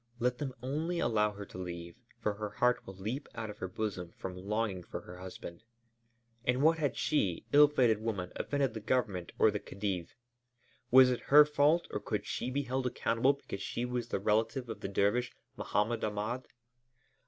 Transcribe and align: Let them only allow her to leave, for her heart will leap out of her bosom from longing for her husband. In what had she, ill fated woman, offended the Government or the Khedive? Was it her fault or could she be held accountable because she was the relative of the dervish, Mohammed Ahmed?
Let 0.17 0.39
them 0.39 0.55
only 0.63 0.97
allow 0.97 1.33
her 1.33 1.45
to 1.45 1.59
leave, 1.59 1.99
for 2.19 2.33
her 2.33 2.49
heart 2.49 2.87
will 2.87 2.95
leap 2.95 3.27
out 3.35 3.51
of 3.51 3.59
her 3.59 3.67
bosom 3.67 4.13
from 4.17 4.35
longing 4.35 4.81
for 4.81 5.01
her 5.01 5.19
husband. 5.19 5.61
In 6.43 6.61
what 6.61 6.79
had 6.79 6.97
she, 6.97 7.45
ill 7.53 7.67
fated 7.67 8.01
woman, 8.01 8.31
offended 8.35 8.73
the 8.73 8.79
Government 8.79 9.31
or 9.37 9.51
the 9.51 9.59
Khedive? 9.59 10.15
Was 10.89 11.11
it 11.11 11.19
her 11.29 11.45
fault 11.45 11.87
or 11.91 11.99
could 11.99 12.25
she 12.25 12.49
be 12.49 12.63
held 12.63 12.87
accountable 12.87 13.33
because 13.33 13.61
she 13.61 13.85
was 13.85 14.07
the 14.07 14.17
relative 14.19 14.69
of 14.69 14.79
the 14.79 14.87
dervish, 14.89 15.33
Mohammed 15.55 16.03
Ahmed? 16.03 16.47